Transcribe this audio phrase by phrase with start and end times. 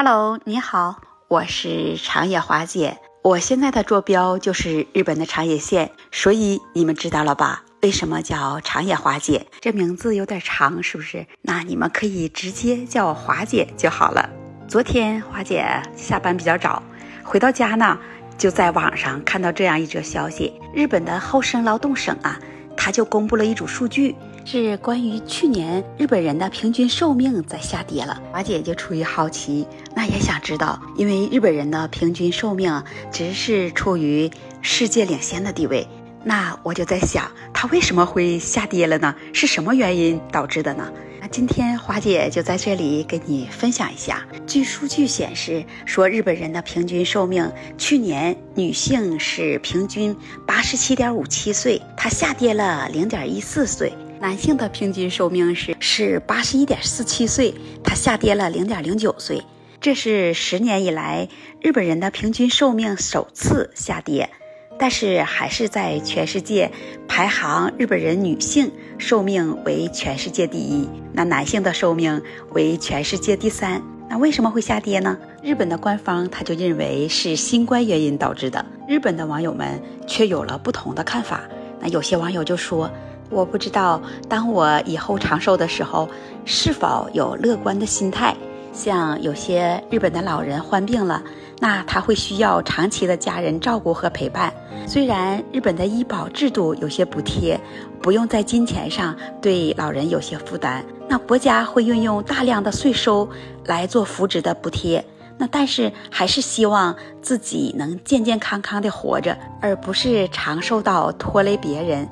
[0.00, 2.98] Hello，你好，我是长野华姐。
[3.20, 7.64] 我现在的坐标就是日本的长野县，所以你们知道了吧？
[7.82, 9.44] 为什么叫长野华姐？
[9.60, 11.26] 这名字有点长，是不是？
[11.42, 14.30] 那你们可以直接叫我华姐就好了。
[14.68, 15.66] 昨天华姐
[15.96, 16.80] 下班比较早，
[17.24, 17.98] 回到家呢，
[18.38, 22.38] 就在网上看到这样一则消息：日本的厚生劳动省啊，
[22.76, 24.14] 他就公布了一组数据。
[24.50, 34.30] 是关于去年日本人的平均寿命在下跌了，华姐就出于好奇，那也想知道，因为日本人的平均寿命只是处于
[34.62, 35.86] 世界领先的地位，
[36.24, 39.14] 那我就在想，它为什么会下跌了呢？
[39.34, 40.90] 是什么原因导致的呢？
[41.20, 44.26] 那今天华姐就在这里给你分享一下。
[44.46, 53.92] 据数据显示，说日本人的平均寿命，去年女性是平均八十七点五七岁，它下跌了零点一四岁。
[54.20, 57.54] 男性的平均寿命是是八十一点四七岁，
[57.84, 59.40] 它下跌了零点零九岁，
[59.80, 61.28] 这是十年以来
[61.60, 64.28] 日本人的平均寿命首次下跌，
[64.76, 66.68] 但是还是在全世界
[67.06, 72.20] 排行日本人女性寿命为全世界第一，那男性的寿命
[72.50, 73.80] 为全世界第三。
[74.10, 75.16] 那为什么会下跌呢？
[75.44, 81.42] 日本的官方他就认为是新冠原因导致的，日本的网友们却有了不同的看法。
[81.78, 82.90] 那有些网友就说。
[83.30, 86.08] 我不知道，当我以后长寿的时候，
[86.44, 88.34] 是否有乐观的心态。
[88.72, 91.22] 像有些日本的老人患病了，
[91.58, 94.52] 那他会需要长期的家人照顾和陪伴。
[94.86, 97.58] 虽然日本的医保制度有些补贴，
[98.00, 103.28] 不用在金钱上对老人有些负担，那国家会运用大量的税收
[103.64, 105.04] 来做福祉的补贴。
[105.36, 112.08] 那但是还是希望自己能健健康康的活着，而不是长寿到拖累别人。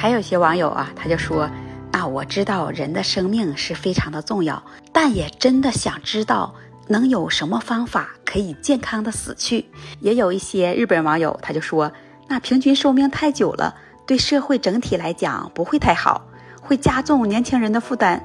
[0.00, 1.46] 还有些网友啊，他就说
[1.92, 4.62] ：“啊，我知道人的生命是非常的重要，
[4.94, 6.54] 但也真的想知道
[6.88, 9.66] 能有什么方法可以健康的死去。”
[10.00, 11.92] 也有一些日本网友他就说
[12.28, 13.74] ：“那平均寿命太久了，
[14.06, 16.26] 对社会整体来讲不会太好，
[16.62, 18.22] 会加重年轻人的负担，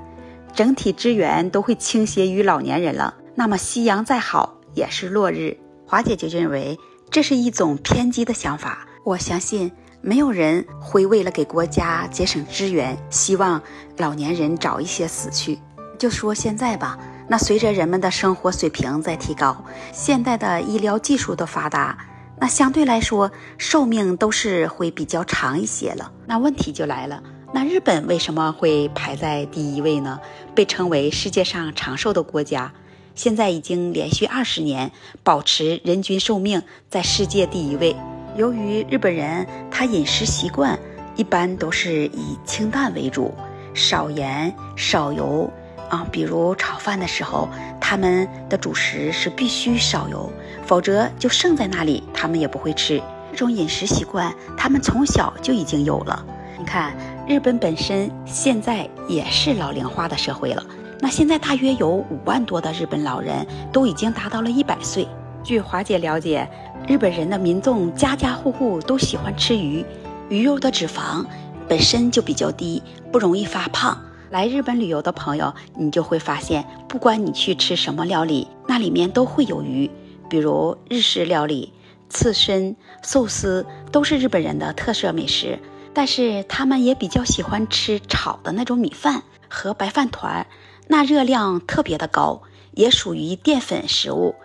[0.54, 3.16] 整体资源都会倾斜于老年人了。
[3.36, 6.80] 那么夕阳再好也是落日。”华姐就认为
[7.12, 9.70] 这是一种偏激的想法，我相信。
[10.08, 13.60] 没有人会为了给国家节省资源，希望
[13.98, 15.58] 老年人早一些死去。
[15.98, 16.96] 就说现在吧，
[17.28, 21.98] 那随着人们的生活水平在提高，现代的医疗技术的发达，
[22.40, 26.12] 那相对来说寿命都是会比较长一些了。
[26.28, 30.20] 那问题就来了，那日本为什么会排在第一位呢？
[30.54, 32.72] 被称为世界上长寿的国家，
[33.16, 34.92] 现在已经连续二十年
[35.24, 36.62] 保持人均寿命
[36.92, 37.96] 在世界第一位。
[38.36, 40.78] 由于日本人他饮食习惯
[41.16, 43.34] 一般都是以清淡为主，
[43.74, 45.50] 少盐少油
[45.90, 47.48] 啊，比如炒饭的时候，
[47.80, 50.30] 他们的主食是必须少油，
[50.66, 53.02] 否则就剩在那里，他们也不会吃。
[53.32, 56.26] 这种饮食习惯，他们从小就已经有了。
[56.60, 56.94] 你看，
[57.26, 60.62] 日本本身现在也是老龄化的社会了，
[61.00, 65.08] 那现在大约有五万多的日本老人都已经达到了一百岁。
[65.44, 66.50] 据华姐了解，
[66.88, 69.84] 日本人的民众家家户户都喜欢吃鱼，
[70.30, 71.26] 鱼肉的脂肪
[71.68, 72.82] 本身就比较低，
[73.12, 74.00] 不容易发胖。
[74.30, 79.90] 来日本旅游的朋友，你就会发现，不管你去吃什么料理，那里面都会有鱼，
[80.30, 81.74] 比如日式料理、
[82.08, 85.58] 刺身、寿司都是日本人的特色美食。
[85.92, 90.46] 但是他们也比较喜欢吃炒的那种米饭和白饭团，
[90.88, 92.44] 那热量特别的高，
[92.74, 94.36] 也属于淀粉食物。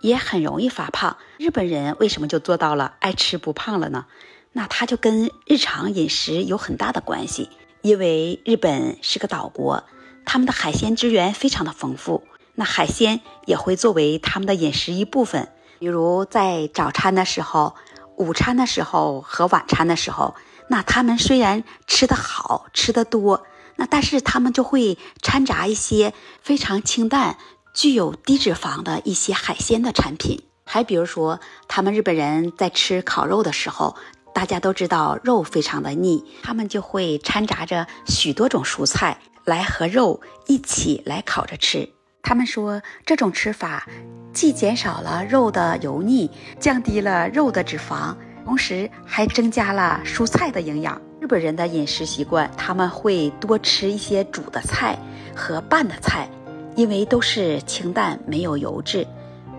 [0.00, 1.16] 也很容易发胖。
[1.38, 4.06] 日本人为什么就做到了爱吃不胖了呢？
[4.52, 7.48] 那他就跟日常饮食有很大的关系。
[7.82, 9.84] 因为日本是个岛国，
[10.26, 12.24] 他们的海鲜资源非常的丰富，
[12.54, 15.48] 那海鲜也会作为他们的饮食一部分。
[15.78, 17.74] 比如在早餐的时候、
[18.16, 20.34] 午餐的时候和晚餐的时候，
[20.68, 23.46] 那他们虽然吃得好、吃得多，
[23.76, 27.38] 那但是他们就会掺杂一些非常清淡。
[27.80, 33.96] 具有低脂肪的一些海鲜的产品，还比如说，他们日本人在吃烤肉的时候，
[34.34, 39.16] 大家都知道肉非常的腻，他们就会掺杂着许多种蔬菜
[39.46, 41.88] 来和肉一起来烤着吃。
[42.22, 43.88] 他们说这种吃法
[44.34, 51.00] 既减少了肉的油腻，降低了肉的脂肪，同时还增加了蔬菜的营养。
[51.18, 54.98] 日本人的饮食习惯，他们会多吃一些煮的菜
[55.34, 56.28] 和拌的菜。
[56.80, 59.06] 因为都是清淡，没有油脂，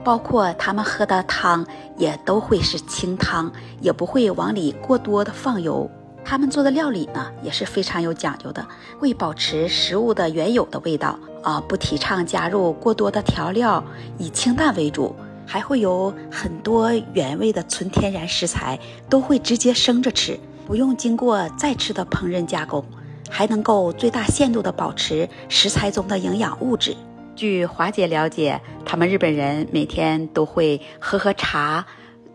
[0.04, 1.64] 包括他们喝的汤
[1.96, 5.88] 也都会是清汤，也不会往里过多的放油。
[6.26, 8.66] 他们做的料理呢也是非常有讲究的，
[9.00, 13.84] 会保持食物的原有的味道，啊，不提倡加入过多的调料，
[14.18, 15.16] 以清淡为主。
[15.46, 22.84] 还会有很多原味的纯天然食材，都会直接生着吃，不用经过再次的烹饪加工，
[23.30, 26.96] 还能够最大限度的保持食材中的营养物质。
[27.42, 31.84] 据华姐了解，他们日本人每天都会喝喝茶，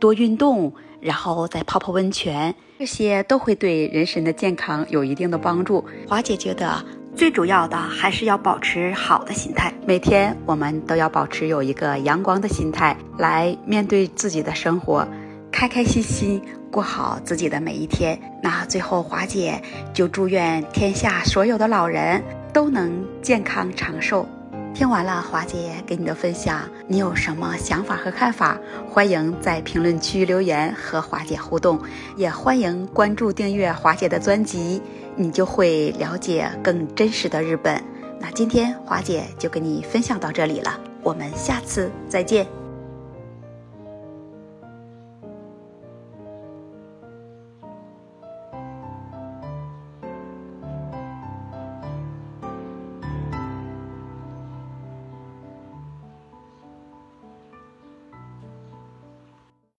[0.00, 5.84] 多运动，然后再泡泡温泉，这些都会对人身的健康有一定的帮助。
[6.08, 6.84] 华姐觉得。
[7.14, 15.06] 最主要的还是要保持好的心态，每天我们都要保持有一个阳光的心态来面对自己的生活，
[15.52, 18.20] 开开心心过好自己的每一天。
[18.42, 19.62] 那最后，华姐
[19.94, 22.22] 就祝愿天下所有的老人
[22.52, 24.28] 都能健康长寿。
[24.76, 28.58] 听完了华姐给你的分享，你有什么想法和看法？
[28.86, 31.80] 欢迎在评论区留言和华姐互动，
[32.14, 34.82] 也欢迎关注订阅华姐的专辑。
[35.16, 37.82] 你就会了解更真实的日本。
[38.20, 42.65] 那今天华姐就跟你分享到这里了，我们下次再见。